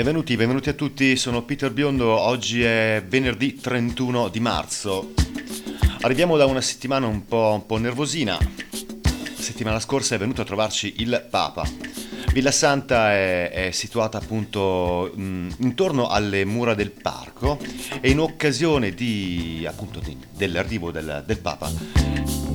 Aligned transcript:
Benvenuti, 0.00 0.34
benvenuti 0.34 0.70
a 0.70 0.72
tutti, 0.72 1.14
sono 1.14 1.42
Peter 1.42 1.70
Biondo, 1.70 2.18
oggi 2.18 2.62
è 2.62 3.04
venerdì 3.06 3.56
31 3.56 4.28
di 4.28 4.40
marzo. 4.40 5.12
Arriviamo 6.00 6.38
da 6.38 6.46
una 6.46 6.62
settimana 6.62 7.06
un 7.06 7.26
po', 7.26 7.50
un 7.52 7.66
po 7.66 7.76
nervosina. 7.76 8.38
La 8.38 9.42
settimana 9.42 9.78
scorsa 9.78 10.14
è 10.14 10.18
venuto 10.18 10.40
a 10.40 10.46
trovarci 10.46 10.94
il 11.00 11.26
Papa. 11.28 11.68
Villa 12.32 12.50
Santa 12.50 13.12
è, 13.12 13.50
è 13.50 13.70
situata 13.72 14.16
appunto 14.16 15.12
mh, 15.14 15.56
intorno 15.58 16.08
alle 16.08 16.46
mura 16.46 16.72
del 16.72 16.92
parco 16.92 17.58
e 18.00 18.08
in 18.08 18.20
occasione 18.20 18.94
di, 18.94 19.66
appunto, 19.68 20.00
di, 20.00 20.16
dell'arrivo 20.34 20.90
del, 20.90 21.24
del 21.26 21.40
Papa 21.40 21.70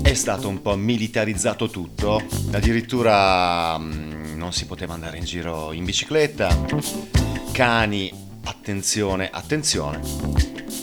è 0.02 0.14
stato 0.14 0.48
un 0.48 0.62
po' 0.62 0.76
militarizzato 0.76 1.70
tutto, 1.70 2.22
addirittura 2.52 3.78
mh, 3.78 4.34
non 4.36 4.52
si 4.52 4.66
poteva 4.66 4.94
andare 4.94 5.18
in 5.18 5.26
giro 5.26 5.72
in 5.74 5.84
bicicletta, 5.84 7.25
cani, 7.56 8.12
attenzione, 8.44 9.30
attenzione. 9.32 10.02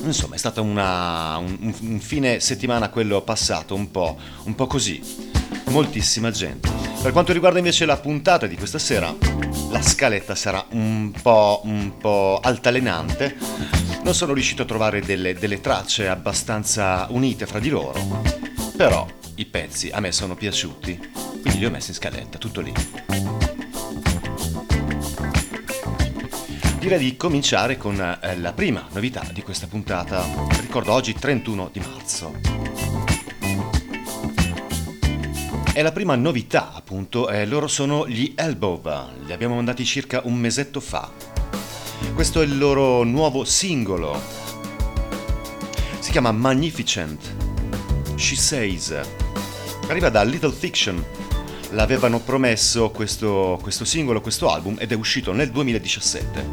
Insomma, 0.05 0.37
è 0.37 0.39
stato 0.39 0.63
una, 0.63 1.37
un, 1.37 1.75
un, 1.81 2.01
fine 2.01 2.41
settimana 2.41 2.89
quello 2.89 3.21
passato 3.21 3.75
un 3.75 3.91
po', 3.91 4.17
un 4.45 4.55
po' 4.55 4.67
così. 4.67 4.99
Moltissima 5.67 6.31
gente. 6.31 6.71
Per 7.03 7.13
quanto 7.13 7.35
riguarda 7.35 7.59
invece 7.59 7.85
la 7.85 7.99
puntata 7.99 8.47
di 8.47 8.57
questa 8.57 8.79
sera, 8.79 9.15
la 9.71 9.83
scaletta 9.83 10.35
sarà 10.35 10.65
un 10.71 11.13
po', 11.21 11.61
un 11.65 11.99
po 11.99 12.41
altalenante. 12.43 13.37
Non 14.03 14.15
sono 14.15 14.33
riuscito 14.33 14.63
a 14.63 14.65
trovare 14.65 15.03
delle, 15.03 15.35
delle 15.35 15.61
tracce 15.61 16.09
abbastanza 16.09 17.07
unite 17.11 17.45
fra 17.45 17.59
di 17.59 17.69
loro, 17.69 18.23
però 18.79 19.07
i 19.35 19.45
pezzi 19.45 19.91
a 19.91 20.01
me 20.01 20.11
sono 20.11 20.35
piaciuti, 20.35 20.99
quindi 21.43 21.59
li 21.59 21.67
ho 21.67 21.71
messi 21.71 21.91
in 21.91 21.97
scaletta, 21.97 22.39
tutto 22.39 22.63
lì. 22.63 22.73
Direi 26.83 26.99
di 26.99 27.17
cominciare 27.17 27.77
con 27.77 27.95
eh, 28.01 28.37
la 28.39 28.53
prima 28.53 28.89
novità 28.91 29.25
di 29.33 29.41
questa 29.41 29.69
puntata. 29.69 30.27
Ricordo 30.61 30.93
oggi 30.93 31.13
31 31.15 31.71
di 31.73 31.79
marzo. 31.79 32.41
E 35.73 35.81
la 35.81 35.93
prima 35.93 36.17
novità, 36.17 36.73
appunto, 36.75 37.29
eh, 37.29 37.47
loro 37.47 37.69
sono 37.69 38.09
gli 38.09 38.33
Elbow, 38.35 38.83
li 39.25 39.33
abbiamo 39.33 39.55
mandati 39.55 39.85
circa 39.85 40.23
un 40.25 40.35
mesetto 40.35 40.81
fa. 40.81 41.09
Questo 42.15 42.41
è 42.41 42.45
il 42.45 42.59
loro 42.59 43.05
nuovo 43.05 43.45
singolo. 43.45 44.21
Si 46.01 46.11
chiama 46.11 46.33
Magnificent. 46.33 47.33
She 48.17 48.35
Says. 48.35 49.01
Arriva 49.87 50.09
da 50.09 50.25
Little 50.25 50.51
Fiction. 50.51 51.05
L'avevano 51.73 52.21
promesso 52.21 52.91
questo, 52.91 53.59
questo 53.61 53.85
singolo, 53.85 54.21
questo 54.21 54.51
album, 54.51 54.77
ed 54.79 54.93
è 54.93 54.95
uscito 54.95 55.33
nel 55.33 55.51
2017. 55.51 56.49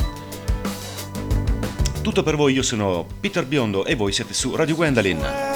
Tutto 2.01 2.23
per 2.23 2.35
voi, 2.35 2.53
io 2.53 2.63
sono 2.63 3.05
Peter 3.19 3.45
Biondo 3.45 3.85
e 3.85 3.95
voi 3.95 4.11
siete 4.11 4.33
su 4.33 4.55
Radio 4.55 4.75
Gwendolyn. 4.75 5.49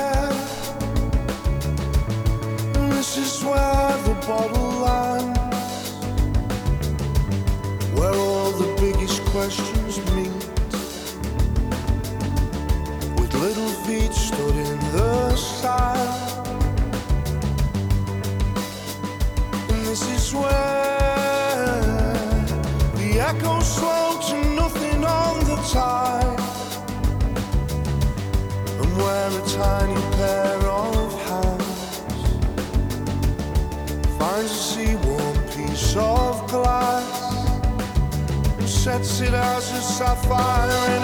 Bottle 4.25 4.62
it 39.23 39.33
as 39.33 39.71
a 39.71 39.81
sapphire 39.81 41.02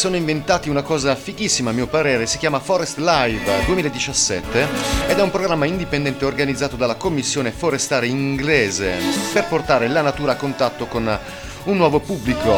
sono 0.00 0.16
inventati 0.16 0.70
una 0.70 0.80
cosa 0.80 1.14
fighissima 1.14 1.68
a 1.68 1.72
mio 1.74 1.86
parere, 1.86 2.24
si 2.24 2.38
chiama 2.38 2.58
Forest 2.58 2.96
Live 2.96 3.66
2017 3.66 4.66
ed 5.06 5.18
è 5.18 5.20
un 5.20 5.30
programma 5.30 5.66
indipendente 5.66 6.24
organizzato 6.24 6.74
dalla 6.74 6.94
Commissione 6.94 7.50
Forestale 7.50 8.06
inglese 8.06 8.94
per 9.30 9.44
portare 9.44 9.88
la 9.88 10.00
natura 10.00 10.32
a 10.32 10.36
contatto 10.36 10.86
con 10.86 11.18
un 11.64 11.76
nuovo 11.76 12.00
pubblico. 12.00 12.56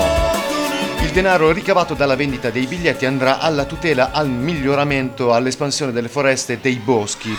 Il 1.00 1.11
denaro 1.11 1.50
ricavato 1.50 1.94
dalla 1.94 2.15
vendita 2.15 2.50
dei 2.50 2.69
biglietti 2.69 3.06
andrà 3.06 3.41
alla 3.41 3.65
tutela, 3.65 4.12
al 4.12 4.29
miglioramento, 4.29 5.35
all'espansione 5.35 5.91
delle 5.91 6.09
foreste 6.09 6.53
e 6.53 6.59
dei 6.59 6.77
boschi 6.77 7.35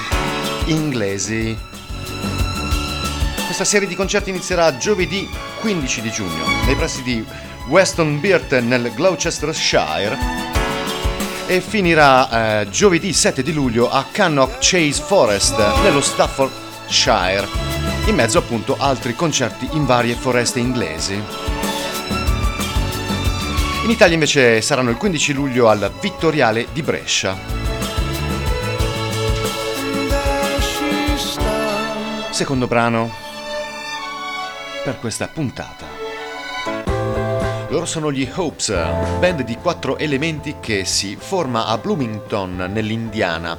inglesi. 0.65 1.57
Questa 3.45 3.63
serie 3.63 3.87
di 3.87 3.95
concerti 3.95 4.31
inizierà 4.31 4.75
giovedì 4.75 5.29
15 5.61 6.01
di 6.01 6.11
giugno 6.11 6.45
nei 6.65 6.75
pressi 6.75 7.01
di 7.03 7.25
Weston 7.67 8.19
Birton 8.19 8.67
nel 8.67 8.91
Gloucestershire 8.93 10.17
e 11.47 11.61
finirà 11.61 12.61
eh, 12.61 12.69
giovedì 12.69 13.13
7 13.13 13.41
di 13.41 13.53
luglio 13.53 13.89
a 13.89 14.05
Cannock 14.11 14.57
Chase 14.59 15.01
Forest 15.01 15.57
nello 15.81 16.01
Staffordshire, 16.01 17.47
in 18.05 18.15
mezzo 18.15 18.37
appunto 18.37 18.75
a 18.77 18.87
altri 18.87 19.15
concerti 19.15 19.69
in 19.71 19.85
varie 19.85 20.15
foreste 20.15 20.59
inglesi. 20.59 21.13
In 23.83 23.89
Italia 23.89 24.13
invece 24.13 24.61
saranno 24.61 24.89
il 24.89 24.97
15 24.97 25.33
luglio 25.33 25.67
al 25.69 25.91
Vittoriale 25.99 26.67
di 26.71 26.81
Brescia. 26.81 27.37
Secondo 32.29 32.67
brano 32.67 33.11
per 34.83 34.99
questa 34.99 35.27
puntata. 35.27 36.02
Loro 37.83 37.95
sono 37.95 38.13
gli 38.13 38.29
Hopes, 38.33 38.69
band 39.19 39.41
di 39.41 39.57
quattro 39.57 39.97
elementi 39.97 40.55
che 40.61 40.85
si 40.85 41.17
forma 41.19 41.65
a 41.65 41.77
Bloomington, 41.77 42.69
nell'Indiana. 42.71 43.57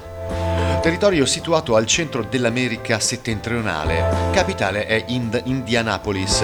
Territorio 0.80 1.26
situato 1.26 1.76
al 1.76 1.84
centro 1.84 2.22
dell'America 2.24 2.98
settentrionale. 3.00 4.30
Capitale 4.32 4.86
è 4.86 5.04
Ind- 5.08 5.42
Indianapolis. 5.44 6.42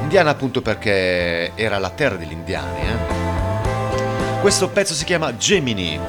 Indiana 0.00 0.30
appunto 0.30 0.62
perché 0.62 1.52
era 1.54 1.78
la 1.78 1.90
terra 1.90 2.16
degli 2.16 2.32
indiani. 2.32 2.80
Eh? 2.80 4.40
Questo 4.40 4.68
pezzo 4.68 4.92
si 4.92 5.04
chiama 5.04 5.36
Gemini 5.36 6.00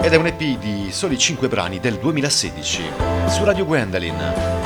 ed 0.00 0.14
è 0.14 0.16
un 0.16 0.26
EP 0.28 0.40
di 0.58 0.88
soli 0.92 1.18
5 1.18 1.46
brani 1.48 1.78
del 1.78 1.98
2016 1.98 2.82
su 3.28 3.44
Radio 3.44 3.66
Gwendolyn. 3.66 4.61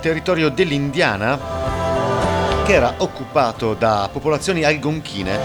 Territorio 0.00 0.48
dell'Indiana 0.48 1.38
che 2.64 2.72
era 2.72 2.94
occupato 2.98 3.74
da 3.74 4.08
popolazioni 4.12 4.64
algonchine 4.64 5.38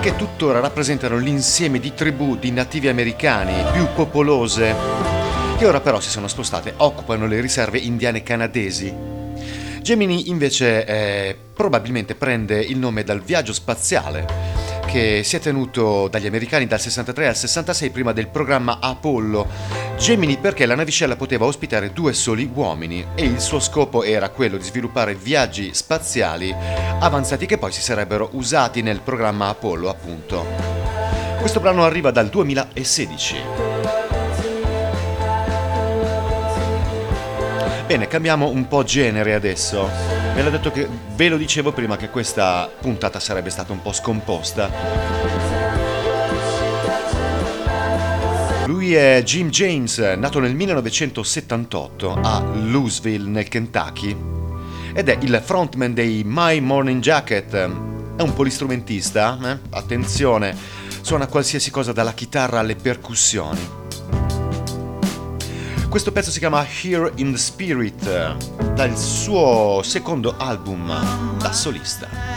che 0.00 0.16
tuttora 0.16 0.60
rappresentano 0.60 1.18
l'insieme 1.18 1.78
di 1.80 1.92
tribù 1.92 2.36
di 2.36 2.50
nativi 2.50 2.88
americani 2.88 3.54
più 3.72 3.86
popolose 3.94 4.74
che 5.58 5.66
ora 5.66 5.80
però 5.80 6.00
si 6.00 6.10
sono 6.10 6.28
spostate, 6.28 6.74
occupano 6.76 7.26
le 7.26 7.40
riserve 7.40 7.78
indiane 7.78 8.22
canadesi. 8.22 8.94
Gemini 9.80 10.28
invece 10.28 10.84
eh, 10.84 11.36
probabilmente 11.54 12.14
prende 12.14 12.60
il 12.60 12.76
nome 12.76 13.04
dal 13.04 13.22
viaggio 13.22 13.52
spaziale 13.52 14.55
che 14.96 15.24
si 15.24 15.36
è 15.36 15.40
tenuto 15.40 16.08
dagli 16.08 16.26
americani 16.26 16.66
dal 16.66 16.80
63 16.80 17.28
al 17.28 17.36
66 17.36 17.90
prima 17.90 18.12
del 18.12 18.28
programma 18.28 18.78
Apollo. 18.80 19.46
Gemini 19.98 20.38
perché 20.38 20.64
la 20.64 20.74
navicella 20.74 21.16
poteva 21.16 21.44
ospitare 21.44 21.92
due 21.92 22.14
soli 22.14 22.50
uomini 22.50 23.04
e 23.14 23.24
il 23.24 23.38
suo 23.38 23.60
scopo 23.60 24.04
era 24.04 24.30
quello 24.30 24.56
di 24.56 24.62
sviluppare 24.62 25.14
viaggi 25.14 25.74
spaziali 25.74 26.50
avanzati 26.98 27.44
che 27.44 27.58
poi 27.58 27.72
si 27.72 27.82
sarebbero 27.82 28.30
usati 28.32 28.80
nel 28.80 29.00
programma 29.00 29.48
Apollo 29.48 29.90
appunto. 29.90 30.46
Questo 31.40 31.60
brano 31.60 31.84
arriva 31.84 32.10
dal 32.10 32.30
2016. 32.30 33.36
Bene, 37.86 38.08
cambiamo 38.08 38.48
un 38.48 38.66
po' 38.66 38.82
genere 38.82 39.34
adesso. 39.34 40.25
Ve 40.36 40.42
l'ho 40.42 40.50
detto 40.50 40.70
che 40.70 40.86
ve 41.14 41.30
lo 41.30 41.38
dicevo 41.38 41.72
prima 41.72 41.96
che 41.96 42.10
questa 42.10 42.70
puntata 42.78 43.18
sarebbe 43.18 43.48
stata 43.48 43.72
un 43.72 43.80
po' 43.80 43.94
scomposta. 43.94 44.70
Lui 48.66 48.92
è 48.92 49.22
Jim 49.24 49.48
James, 49.48 49.96
nato 49.96 50.38
nel 50.38 50.54
1978 50.54 52.18
a 52.22 52.44
Louisville, 52.52 53.26
nel 53.26 53.48
Kentucky, 53.48 54.14
ed 54.92 55.08
è 55.08 55.16
il 55.22 55.40
frontman 55.42 55.94
dei 55.94 56.20
My 56.22 56.60
Morning 56.60 57.00
Jacket. 57.00 57.54
È 57.54 58.20
un 58.20 58.34
polistrumentista, 58.34 59.38
eh? 59.42 59.58
attenzione, 59.70 60.54
suona 61.00 61.28
qualsiasi 61.28 61.70
cosa 61.70 61.92
dalla 61.92 62.12
chitarra 62.12 62.58
alle 62.58 62.76
percussioni. 62.76 63.85
Questo 65.96 66.12
pezzo 66.12 66.30
si 66.30 66.40
chiama 66.40 66.62
Here 66.62 67.10
in 67.14 67.32
the 67.32 67.38
Spirit, 67.38 68.74
dal 68.74 68.98
suo 68.98 69.80
secondo 69.82 70.36
album 70.36 71.38
da 71.38 71.52
solista. 71.54 72.35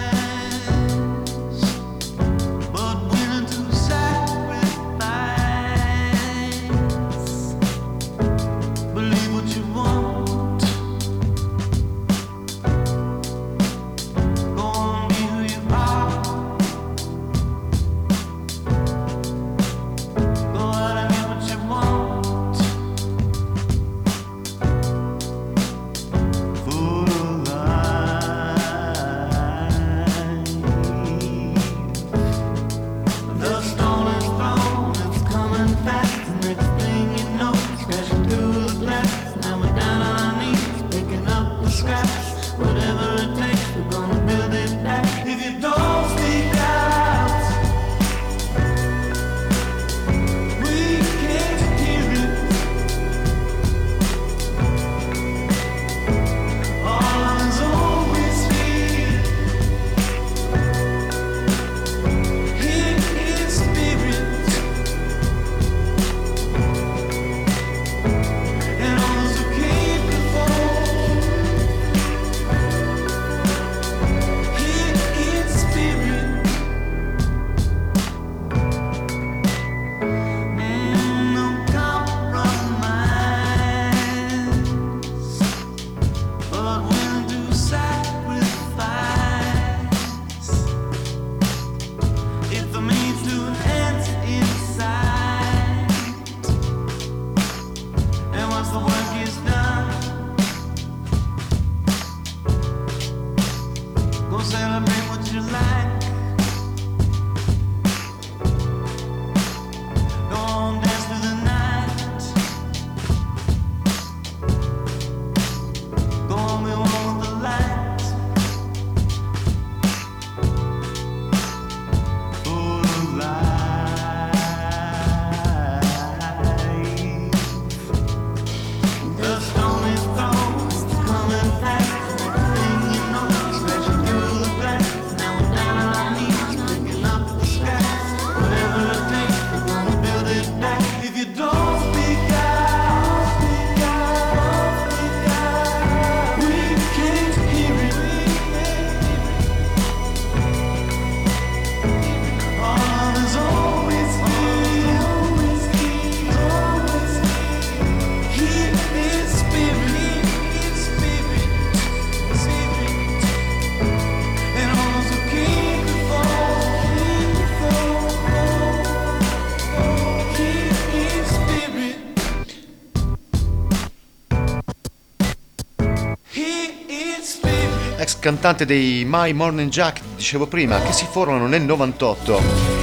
Cantante 178.30 178.64
dei 178.64 179.06
My 179.08 179.34
Morning 179.34 179.72
Jack, 179.72 180.02
dicevo 180.16 180.46
prima, 180.46 180.80
che 180.84 180.94
si 180.94 181.08
formano 181.10 181.48
nel 181.48 181.64
98. 181.64 182.40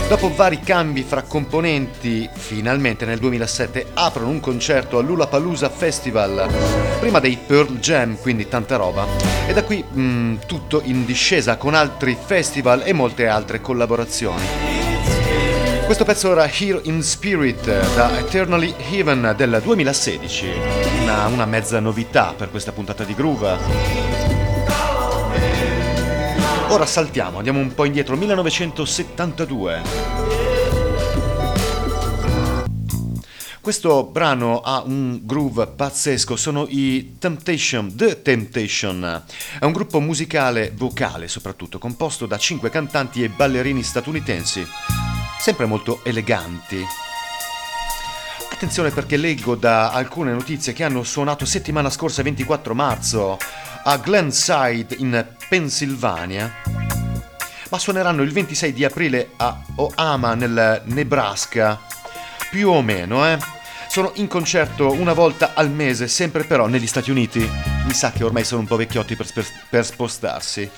Dopo 0.08 0.34
vari 0.34 0.58
cambi 0.58 1.04
fra 1.04 1.22
componenti, 1.22 2.28
finalmente 2.32 3.04
nel 3.04 3.20
2007 3.20 3.90
aprono 3.94 4.30
un 4.30 4.40
concerto 4.40 4.98
all'Ulapalooza 4.98 5.70
Festival, 5.70 6.48
prima 6.98 7.20
dei 7.20 7.38
Pearl 7.46 7.78
Jam, 7.78 8.16
quindi 8.20 8.48
tanta 8.48 8.74
roba, 8.74 9.06
e 9.46 9.52
da 9.52 9.62
qui 9.62 9.84
mh, 9.88 10.00
mm, 10.00 10.36
tutto 10.48 10.80
in 10.82 11.04
discesa 11.04 11.56
con 11.56 11.74
altri 11.74 12.18
festival 12.20 12.82
e 12.84 12.92
molte 12.92 13.28
altre 13.28 13.60
collaborazioni. 13.60 14.44
Questo 15.84 16.04
pezzo 16.04 16.32
era 16.32 16.50
Here 16.50 16.80
in 16.82 17.04
Spirit 17.04 17.94
da 17.94 18.18
Eternally 18.18 18.74
Heaven 18.90 19.32
del 19.36 19.60
2016, 19.62 20.50
una, 21.02 21.26
una 21.26 21.46
mezza 21.46 21.78
novità 21.78 22.34
per 22.36 22.50
questa 22.50 22.72
puntata 22.72 23.04
di 23.04 23.14
Groove. 23.14 24.15
Ora 26.68 26.84
saltiamo, 26.84 27.38
andiamo 27.38 27.60
un 27.60 27.72
po' 27.74 27.84
indietro, 27.84 28.16
1972. 28.16 29.82
Questo 33.60 34.04
brano 34.04 34.60
ha 34.60 34.82
un 34.84 35.20
groove 35.22 35.68
pazzesco, 35.68 36.36
sono 36.36 36.66
i 36.68 37.16
Temptation, 37.18 37.94
The 37.94 38.20
Temptation. 38.20 39.22
È 39.58 39.64
un 39.64 39.72
gruppo 39.72 40.00
musicale 40.00 40.72
vocale 40.74 41.28
soprattutto, 41.28 41.78
composto 41.78 42.26
da 42.26 42.36
cinque 42.36 42.68
cantanti 42.70 43.22
e 43.22 43.28
ballerini 43.28 43.82
statunitensi 43.82 44.66
sempre 45.38 45.66
molto 45.66 46.00
eleganti. 46.02 46.84
Attenzione 48.50 48.90
perché 48.90 49.16
leggo 49.16 49.54
da 49.54 49.92
alcune 49.92 50.32
notizie 50.32 50.72
che 50.72 50.82
hanno 50.82 51.04
suonato 51.04 51.44
settimana 51.44 51.90
scorsa 51.90 52.22
24 52.22 52.74
marzo 52.74 53.38
a 53.88 53.98
Glenside 53.98 54.96
in 54.98 55.24
Pennsylvania, 55.48 56.52
ma 57.70 57.78
suoneranno 57.78 58.22
il 58.22 58.32
26 58.32 58.72
di 58.72 58.84
aprile 58.84 59.30
a 59.36 59.62
Oama 59.76 60.34
nel 60.34 60.82
Nebraska, 60.86 61.80
più 62.50 62.70
o 62.70 62.82
meno, 62.82 63.24
eh? 63.24 63.38
Sono 63.88 64.10
in 64.14 64.26
concerto 64.26 64.90
una 64.90 65.12
volta 65.12 65.52
al 65.54 65.70
mese, 65.70 66.08
sempre 66.08 66.42
però 66.42 66.66
negli 66.66 66.88
Stati 66.88 67.12
Uniti. 67.12 67.48
Mi 67.84 67.92
sa 67.92 68.10
che 68.10 68.24
ormai 68.24 68.42
sono 68.42 68.62
un 68.62 68.66
po' 68.66 68.76
vecchiotti 68.76 69.14
per, 69.14 69.32
per, 69.32 69.46
per 69.70 69.86
spostarsi. 69.86 70.68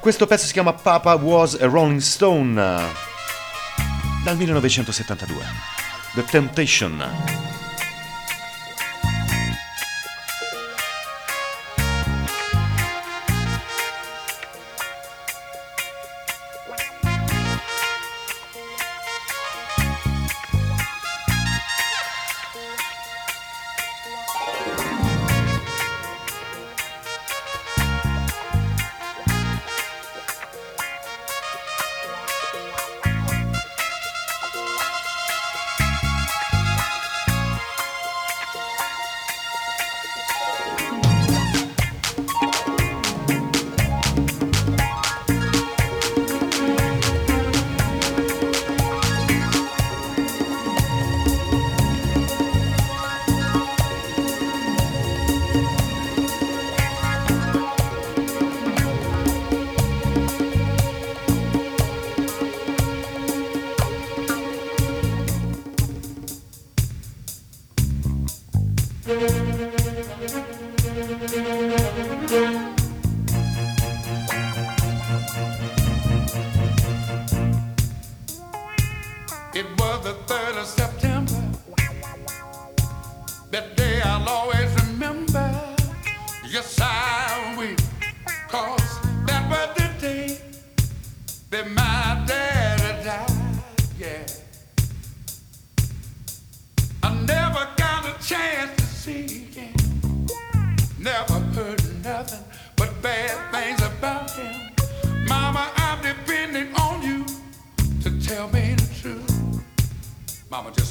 Questo 0.00 0.26
pezzo 0.26 0.46
si 0.46 0.52
chiama 0.54 0.72
Papa 0.72 1.14
Was 1.16 1.58
a 1.60 1.66
Rolling 1.66 2.00
Stone 2.00 2.54
dal 4.24 4.36
1972. 4.36 5.44
The 6.14 6.24
Temptation. 6.24 7.53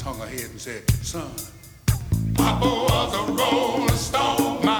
hung 0.04 0.18
her 0.18 0.26
head 0.26 0.50
and 0.50 0.60
said, 0.60 0.82
Son, 1.02 1.30
Papa 2.34 2.66
was 2.66 3.14
a 3.14 3.32
rolling 3.32 3.88
stone. 3.96 4.73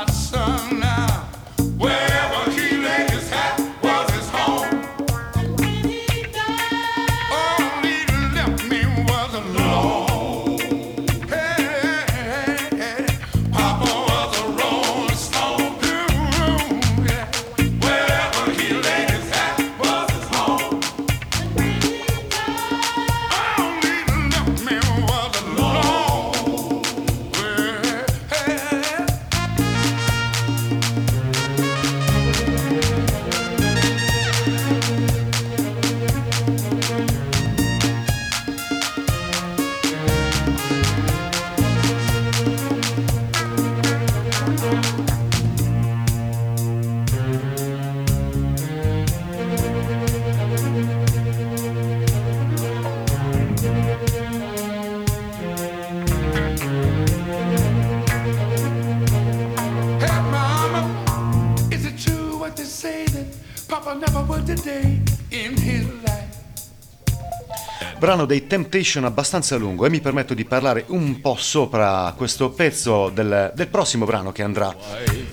Brano 68.04 68.26
dei 68.26 68.46
Temptation 68.46 69.06
abbastanza 69.06 69.56
lungo 69.56 69.87
e 69.87 69.88
mi 69.88 70.02
permetto 70.02 70.34
di 70.34 70.44
parlare 70.44 70.84
un 70.88 71.23
po' 71.23 71.37
sopra 71.38 72.12
questo 72.14 72.50
pezzo 72.50 73.08
del, 73.08 73.50
del, 73.54 73.68
prossimo 73.68 74.04
brano 74.04 74.30
che 74.30 74.42
andrà 74.42 74.76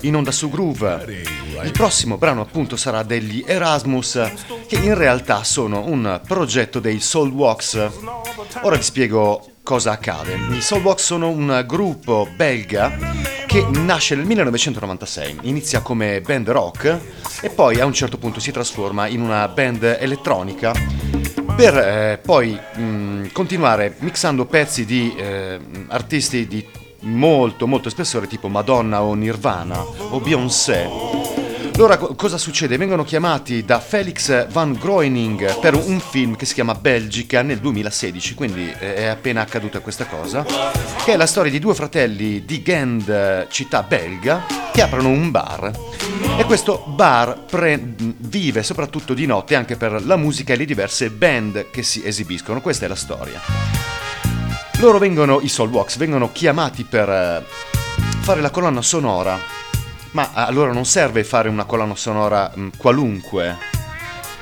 in 0.00 0.16
onda 0.16 0.30
su 0.30 0.48
Groove. 0.48 1.22
Il 1.64 1.72
prossimo 1.72 2.16
brano 2.16 2.40
appunto 2.40 2.76
sarà 2.76 3.02
degli 3.02 3.44
Erasmus 3.46 4.18
che 4.66 4.76
in 4.76 4.94
realtà 4.94 5.44
sono 5.44 5.84
un 5.86 6.18
progetto 6.26 6.80
dei 6.80 6.98
Soulwalks. 6.98 7.90
Ora 8.62 8.76
vi 8.76 8.82
spiego 8.82 9.46
cosa 9.62 9.90
accade. 9.90 10.38
I 10.52 10.62
Soulwalks 10.62 11.04
sono 11.04 11.28
un 11.28 11.64
gruppo 11.66 12.26
belga 12.34 12.90
che 13.46 13.66
nasce 13.68 14.14
nel 14.14 14.24
1996, 14.24 15.40
inizia 15.42 15.82
come 15.82 16.22
band 16.22 16.48
rock 16.48 17.00
e 17.42 17.50
poi 17.50 17.80
a 17.80 17.84
un 17.84 17.92
certo 17.92 18.16
punto 18.16 18.40
si 18.40 18.50
trasforma 18.50 19.08
in 19.08 19.20
una 19.20 19.46
band 19.48 19.82
elettronica 19.82 20.72
per 21.54 21.76
eh, 21.76 22.18
poi 22.22 22.58
mh, 22.74 23.32
continuare 23.32 23.94
mixando 23.98 24.46
pezzi 24.46 24.84
di 24.84 25.14
eh, 25.16 25.58
artisti 25.88 26.46
di 26.46 26.64
molto 27.00 27.66
molto 27.66 27.90
spessore 27.90 28.26
tipo 28.26 28.48
Madonna 28.48 29.02
o 29.02 29.14
Nirvana 29.14 29.80
o 29.80 30.20
Beyoncé 30.20 31.21
Allora 31.74 31.96
cosa 31.96 32.38
succede? 32.38 32.76
Vengono 32.76 33.04
chiamati 33.04 33.64
da 33.64 33.80
Felix 33.80 34.46
Van 34.48 34.72
Groening 34.72 35.58
per 35.60 35.74
un 35.74 36.00
film 36.00 36.36
che 36.36 36.46
si 36.46 36.54
chiama 36.54 36.74
Belgica 36.74 37.42
nel 37.42 37.58
2016, 37.58 38.34
quindi 38.34 38.68
è 38.68 39.06
appena 39.06 39.40
accaduta 39.40 39.80
questa 39.80 40.06
cosa, 40.06 40.44
che 41.04 41.12
è 41.12 41.16
la 41.16 41.26
storia 41.26 41.50
di 41.50 41.58
due 41.58 41.74
fratelli 41.74 42.44
di 42.44 42.62
Gand, 42.62 43.48
città 43.48 43.82
belga, 43.82 44.44
che 44.72 44.82
aprono 44.82 45.08
un 45.08 45.30
bar. 45.30 45.70
E 46.36 46.44
questo 46.44 46.84
bar 46.86 47.44
pre- 47.44 47.94
vive 47.96 48.62
soprattutto 48.62 49.14
di 49.14 49.26
notte 49.26 49.54
anche 49.54 49.76
per 49.76 50.04
la 50.04 50.16
musica 50.16 50.52
e 50.52 50.56
le 50.56 50.64
diverse 50.64 51.10
band 51.10 51.70
che 51.70 51.82
si 51.82 52.04
esibiscono. 52.04 52.60
Questa 52.60 52.84
è 52.84 52.88
la 52.88 52.94
storia. 52.94 53.40
Loro 54.78 54.98
vengono, 54.98 55.40
i 55.40 55.48
Soulwax, 55.48 55.96
vengono 55.96 56.30
chiamati 56.32 56.84
per 56.84 57.08
eh, 57.08 57.44
fare 58.20 58.40
la 58.40 58.50
colonna 58.50 58.82
sonora 58.82 59.61
ma 60.12 60.32
allora 60.32 60.72
non 60.72 60.84
serve 60.84 61.24
fare 61.24 61.48
una 61.48 61.64
colonna 61.64 61.96
sonora 61.96 62.50
mh, 62.54 62.60
mm, 62.60 62.68
qualunque. 62.76 63.56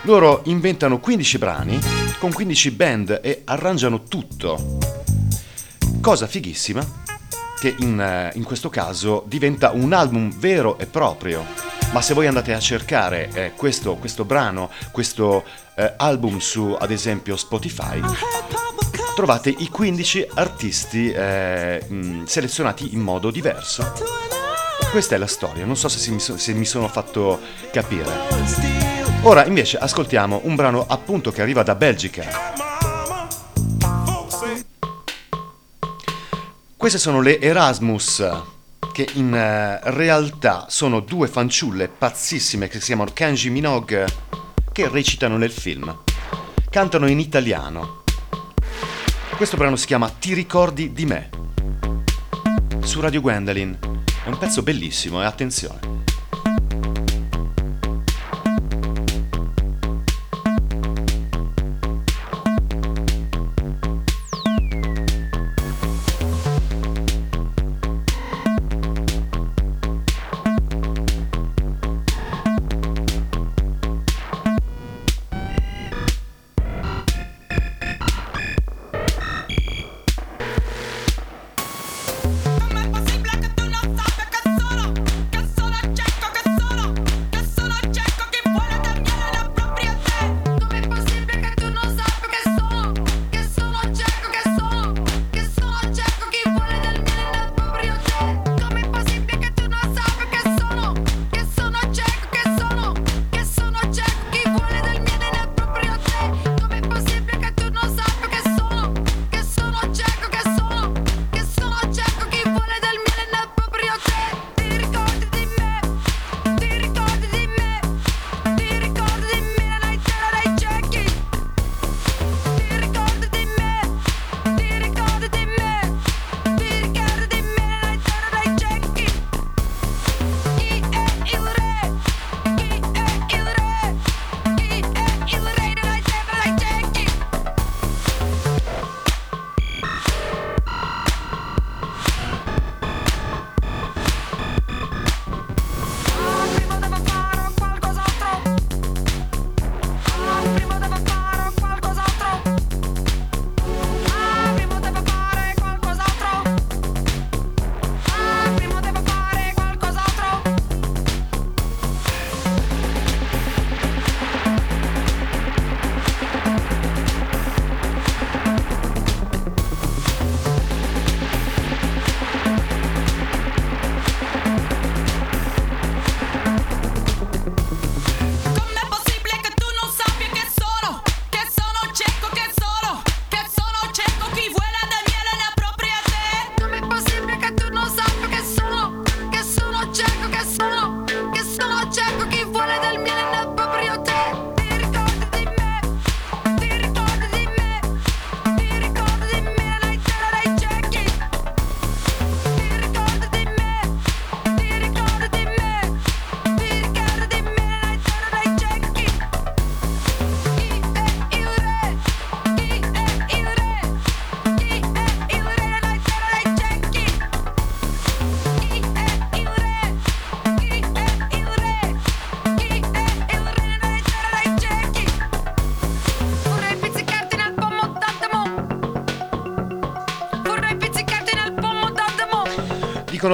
Loro 0.02 0.42
inventano 0.44 0.98
15 0.98 1.38
brani 1.38 1.78
con 2.18 2.32
15 2.32 2.70
band 2.70 3.20
e 3.22 3.42
arrangiano 3.44 4.04
tutto. 4.04 4.78
Cosa 6.00 6.26
fighissima 6.26 6.84
che 7.58 7.74
in, 7.78 8.00
eh, 8.00 8.30
in 8.34 8.44
questo 8.44 8.70
caso 8.70 9.24
diventa 9.26 9.70
un 9.70 9.92
album 9.92 10.32
vero 10.38 10.78
e 10.78 10.86
proprio. 10.86 11.44
Ma 11.92 12.00
se 12.00 12.14
voi 12.14 12.26
andate 12.26 12.54
a 12.54 12.60
cercare 12.60 13.30
eh, 13.32 13.52
questo, 13.56 13.96
questo, 13.96 14.24
brano, 14.24 14.70
questo 14.92 15.44
eh, 15.74 15.94
album 15.96 16.38
su 16.38 16.76
ad 16.78 16.90
esempio 16.90 17.36
Spotify, 17.36 18.00
trovate 19.14 19.50
i 19.50 19.68
15 19.68 20.28
artisti 20.34 21.10
eh, 21.10 21.84
mh, 21.86 21.94
mm, 21.94 22.24
selezionati 22.24 22.94
in 22.94 23.00
modo 23.00 23.30
diverso. 23.30 24.39
Questa 24.90 25.14
è 25.14 25.18
la 25.18 25.28
storia, 25.28 25.64
non 25.64 25.76
so 25.76 25.88
se 25.88 26.10
mi, 26.10 26.18
so, 26.18 26.36
se 26.36 26.52
mi 26.52 26.64
sono 26.64 26.88
fatto 26.88 27.38
capire. 27.70 28.10
Ora 29.22 29.46
invece 29.46 29.78
ascoltiamo 29.78 30.40
un 30.42 30.56
brano 30.56 30.84
appunto 30.84 31.30
che 31.30 31.42
arriva 31.42 31.62
da 31.62 31.76
Belgica. 31.76 32.26
Queste 36.76 36.98
sono 36.98 37.20
le 37.20 37.40
Erasmus, 37.40 38.28
che 38.92 39.08
in 39.12 39.28
uh, 39.28 39.88
realtà 39.90 40.66
sono 40.68 40.98
due 40.98 41.28
fanciulle 41.28 41.86
pazzissime 41.86 42.66
che 42.66 42.80
si 42.80 42.86
chiamano 42.86 43.12
Kanji 43.14 43.48
Minogue, 43.48 44.06
che 44.72 44.88
recitano 44.88 45.36
nel 45.36 45.52
film. 45.52 45.96
Cantano 46.68 47.06
in 47.06 47.20
italiano. 47.20 48.02
Questo 49.36 49.56
brano 49.56 49.76
si 49.76 49.86
chiama 49.86 50.10
Ti 50.10 50.34
ricordi 50.34 50.92
di 50.92 51.06
me. 51.06 51.30
Su 52.82 53.00
Radio 53.00 53.20
Gwendolyn 53.20 53.98
è 54.22 54.28
un 54.28 54.36
pezzo 54.36 54.62
bellissimo 54.62 55.22
e 55.22 55.24
attenzione. 55.24 55.99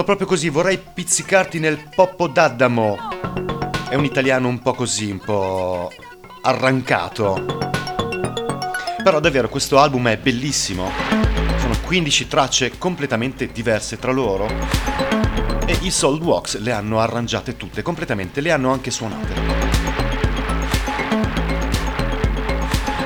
Proprio 0.06 0.28
così, 0.28 0.50
vorrei 0.50 0.78
pizzicarti 0.78 1.58
nel 1.58 1.88
poppo 1.92 2.28
d'Addamo. 2.28 2.96
È 3.88 3.96
un 3.96 4.04
italiano 4.04 4.46
un 4.46 4.60
po' 4.60 4.72
così, 4.72 5.10
un 5.10 5.18
po' 5.18 5.90
arrancato. 6.42 7.44
Però 9.02 9.18
davvero 9.18 9.48
questo 9.48 9.80
album 9.80 10.06
è 10.06 10.16
bellissimo. 10.16 10.92
Sono 11.58 11.74
15 11.84 12.28
tracce 12.28 12.78
completamente 12.78 13.50
diverse 13.50 13.98
tra 13.98 14.12
loro. 14.12 14.46
E 15.66 15.76
i 15.80 15.90
Soul 15.90 16.22
Walks 16.22 16.60
le 16.60 16.70
hanno 16.70 17.00
arrangiate 17.00 17.56
tutte, 17.56 17.82
completamente, 17.82 18.40
le 18.40 18.52
hanno 18.52 18.70
anche 18.70 18.92
suonate. 18.92 19.34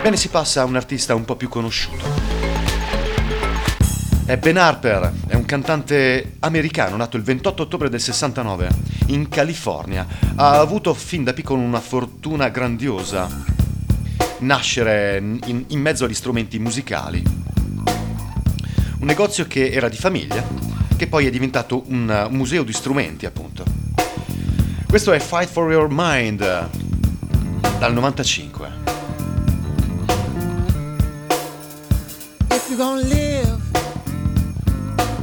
Bene, 0.02 0.16
si 0.18 0.28
passa 0.28 0.60
a 0.60 0.64
un 0.64 0.76
artista 0.76 1.14
un 1.14 1.24
po' 1.24 1.36
più 1.36 1.48
conosciuto. 1.48 2.19
È 4.30 4.36
Ben 4.36 4.58
Harper, 4.58 5.12
è 5.26 5.34
un 5.34 5.44
cantante 5.44 6.34
americano 6.38 6.94
nato 6.94 7.16
il 7.16 7.24
28 7.24 7.62
ottobre 7.64 7.88
del 7.88 8.00
69. 8.00 8.68
in 9.06 9.28
California. 9.28 10.06
Ha 10.36 10.60
avuto 10.60 10.94
fin 10.94 11.24
da 11.24 11.32
piccolo 11.32 11.60
una 11.60 11.80
fortuna 11.80 12.48
grandiosa. 12.48 13.28
Nascere 14.38 15.16
in, 15.18 15.64
in 15.66 15.80
mezzo 15.80 16.04
agli 16.04 16.14
strumenti 16.14 16.60
musicali. 16.60 17.20
Un 19.00 19.04
negozio 19.04 19.48
che 19.48 19.70
era 19.70 19.88
di 19.88 19.96
famiglia, 19.96 20.46
che 20.96 21.08
poi 21.08 21.26
è 21.26 21.30
diventato 21.30 21.82
un 21.88 22.28
museo 22.30 22.62
di 22.62 22.72
strumenti, 22.72 23.26
appunto. 23.26 23.64
Questo 24.86 25.10
è 25.10 25.18
Fight 25.18 25.48
for 25.48 25.72
Your 25.72 25.88
Mind 25.90 26.68
dal 27.80 27.92
95. 27.92 28.70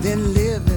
than 0.08 0.34
living. 0.34 0.77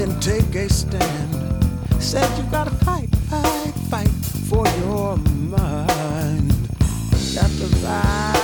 Then 0.00 0.18
take 0.18 0.54
a 0.54 0.66
stand. 0.70 1.62
Said 2.02 2.26
you 2.38 2.44
gotta 2.50 2.70
fight, 2.86 3.14
fight, 3.28 3.74
fight 3.90 4.08
for 4.48 4.66
your 4.82 5.18
mind. 5.18 6.52
Got 7.34 7.50
to 7.50 7.68
fight 7.82 8.39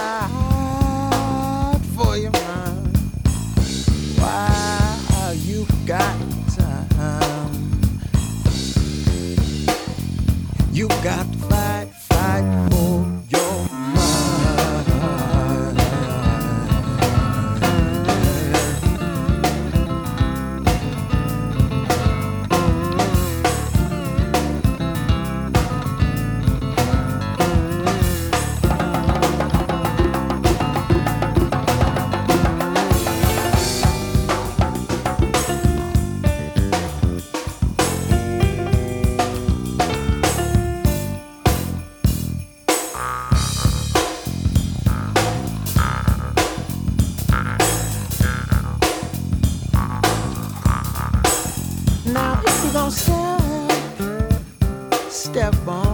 step, 55.11 55.67
on 55.67 55.86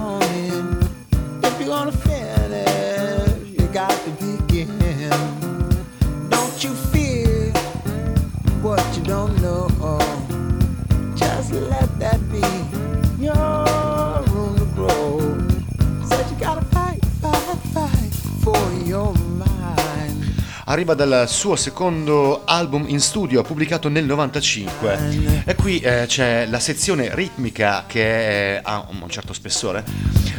Arriva 20.73 20.95
dal 20.95 21.29
suo 21.29 21.55
secondo 21.55 22.41
album 22.45 22.85
in 22.87 22.99
studio 22.99 23.43
pubblicato 23.43 23.89
nel 23.89 24.05
95 24.05 25.43
e 25.45 25.53
qui 25.53 25.79
eh, 25.79 26.05
c'è 26.07 26.47
la 26.47 26.59
sezione 26.59 27.13
ritmica 27.13 27.83
che 27.85 28.55
è- 28.57 28.59
ha 28.63 28.83
un 28.89 29.07
certo 29.07 29.33
spessore, 29.33 29.83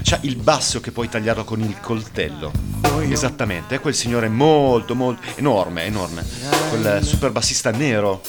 c'è 0.02 0.18
il 0.22 0.34
basso 0.34 0.80
che 0.80 0.90
puoi 0.90 1.08
tagliarlo 1.08 1.44
con 1.44 1.60
il 1.60 1.78
coltello. 1.80 2.50
Esattamente, 3.12 3.76
è 3.76 3.80
quel 3.80 3.94
signore 3.94 4.28
molto 4.28 4.96
molto 4.96 5.22
enorme, 5.36 5.84
enorme, 5.84 6.24
quel 6.68 7.04
super 7.04 7.30
bassista 7.30 7.70
nero 7.70 8.20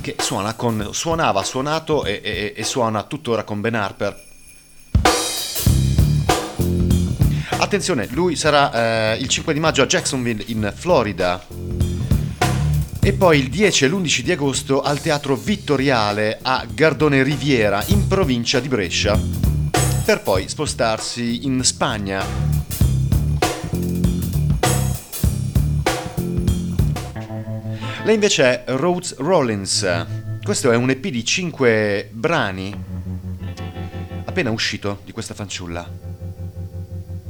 che 0.00 0.16
suona 0.18 0.54
con, 0.54 0.88
suonava, 0.90 1.44
suonato 1.44 2.04
e, 2.04 2.20
e- 2.24 2.54
e 2.56 2.64
suona 2.64 3.04
tuttora 3.04 3.44
con 3.44 3.60
Ben 3.60 3.76
Harper. 3.76 4.23
Attenzione, 7.64 8.06
lui 8.10 8.36
sarà 8.36 9.14
eh, 9.14 9.20
il 9.20 9.26
5 9.26 9.54
di 9.54 9.58
maggio 9.58 9.80
a 9.80 9.86
Jacksonville 9.86 10.44
in 10.48 10.70
Florida 10.76 11.42
e 13.00 13.12
poi 13.14 13.38
il 13.38 13.48
10 13.48 13.86
e 13.86 13.88
l'11 13.88 14.20
di 14.20 14.32
agosto 14.32 14.82
al 14.82 15.00
Teatro 15.00 15.34
Vittoriale 15.34 16.40
a 16.42 16.66
Gardone 16.70 17.22
Riviera 17.22 17.82
in 17.86 18.06
provincia 18.06 18.60
di 18.60 18.68
Brescia 18.68 19.18
per 20.04 20.20
poi 20.20 20.46
spostarsi 20.46 21.46
in 21.46 21.64
Spagna. 21.64 22.22
Lei 28.04 28.14
invece 28.14 28.44
è 28.44 28.76
Rhodes 28.76 29.16
Rollins. 29.16 30.06
Questo 30.42 30.70
è 30.70 30.76
un 30.76 30.90
EP 30.90 31.06
di 31.06 31.24
5 31.24 32.10
brani 32.12 32.76
appena 34.26 34.50
uscito 34.50 35.00
di 35.02 35.12
questa 35.12 35.32
fanciulla. 35.32 36.03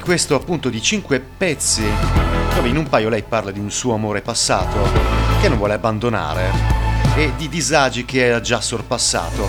Questo 0.00 0.34
appunto 0.36 0.68
di 0.68 0.80
5 0.80 1.20
pezzi, 1.36 1.84
dove 2.54 2.68
in 2.68 2.76
un 2.76 2.88
paio 2.88 3.08
lei 3.08 3.22
parla 3.22 3.50
di 3.50 3.58
un 3.58 3.70
suo 3.70 3.92
amore 3.92 4.20
passato 4.20 4.78
che 5.40 5.48
non 5.48 5.58
vuole 5.58 5.74
abbandonare 5.74 6.50
e 7.16 7.32
di 7.36 7.48
disagi 7.48 8.04
che 8.04 8.32
ha 8.32 8.40
già 8.40 8.60
sorpassato. 8.60 9.48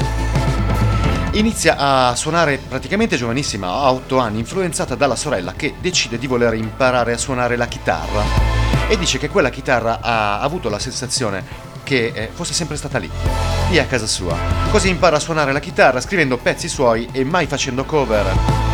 Inizia 1.34 1.76
a 1.78 2.16
suonare 2.16 2.58
praticamente 2.58 3.18
giovanissima, 3.18 3.68
a 3.68 3.92
8 3.92 4.18
anni, 4.18 4.40
influenzata 4.40 4.96
dalla 4.96 5.16
sorella 5.16 5.54
che 5.54 5.76
decide 5.80 6.18
di 6.18 6.28
voler 6.28 6.56
imparare 6.56 7.14
a 7.14 7.18
suonare 7.18 7.56
la 7.56 7.68
chitarra 7.68 8.24
e 8.88 8.98
dice 8.98 9.20
che 9.20 9.30
quella 9.30 9.50
chitarra 9.50 10.00
ha 10.02 10.40
avuto 10.40 10.70
la 10.70 10.80
sensazione 10.80 11.46
che 11.84 12.12
eh, 12.14 12.30
fosse 12.34 12.54
sempre 12.54 12.78
stata 12.78 12.98
lì, 12.98 13.10
lì 13.70 13.80
a 13.80 13.86
casa 13.86 14.08
sua. 14.08 14.36
Così 14.72 14.90
impara 14.90 15.18
a 15.18 15.20
suonare 15.20 15.54
la 15.54 15.60
chitarra 15.60 16.02
scrivendo 16.02 16.38
pezzi 16.38 16.68
suoi 16.68 17.08
e 17.12 17.24
mai 17.24 17.46
facendo 17.46 17.86
cover. 17.86 18.67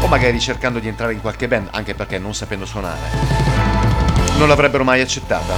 O 0.00 0.06
magari 0.06 0.40
cercando 0.40 0.78
di 0.78 0.88
entrare 0.88 1.12
in 1.12 1.20
qualche 1.20 1.48
band, 1.48 1.68
anche 1.72 1.94
perché 1.94 2.18
non 2.18 2.34
sapendo 2.34 2.66
suonare. 2.66 2.98
Non 4.38 4.48
l'avrebbero 4.48 4.84
mai 4.84 5.00
accettata. 5.00 5.54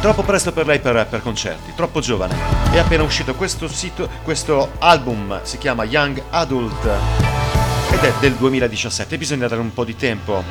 Troppo 0.00 0.22
presto 0.22 0.52
per 0.52 0.66
lei 0.66 0.80
per, 0.80 1.06
per 1.08 1.22
concerti, 1.22 1.74
troppo 1.76 2.00
giovane. 2.00 2.34
È 2.72 2.78
appena 2.78 3.04
uscito 3.04 3.36
questo, 3.36 3.68
sito, 3.68 4.10
questo 4.24 4.72
album, 4.78 5.40
si 5.44 5.58
chiama 5.58 5.84
Young 5.84 6.20
Adult 6.30 6.84
ed 7.92 8.00
è 8.00 8.12
del 8.18 8.32
2017, 8.34 9.16
bisogna 9.16 9.46
dare 9.46 9.60
un 9.60 9.72
po' 9.72 9.84
di 9.84 9.94
tempo. 9.94 10.42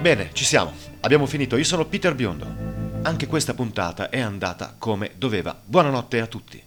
Bene, 0.00 0.30
ci 0.32 0.44
siamo, 0.44 0.72
abbiamo 1.02 1.26
finito, 1.26 1.56
io 1.56 1.64
sono 1.64 1.84
Peter 1.84 2.14
Biondo. 2.16 2.46
Anche 3.02 3.28
questa 3.28 3.54
puntata 3.54 4.08
è 4.08 4.18
andata 4.18 4.74
come 4.76 5.12
doveva. 5.16 5.56
Buonanotte 5.64 6.20
a 6.20 6.26
tutti. 6.26 6.60